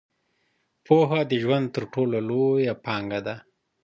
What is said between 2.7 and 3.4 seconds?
پانګه ده.